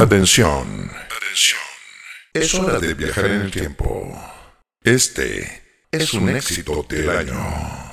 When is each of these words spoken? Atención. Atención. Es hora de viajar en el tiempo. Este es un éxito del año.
Atención. 0.00 0.90
Atención. 0.90 1.60
Es 2.32 2.54
hora 2.54 2.78
de 2.80 2.94
viajar 2.94 3.26
en 3.26 3.42
el 3.42 3.50
tiempo. 3.50 4.12
Este 4.82 5.86
es 5.92 6.12
un 6.14 6.28
éxito 6.30 6.84
del 6.88 7.10
año. 7.10 7.83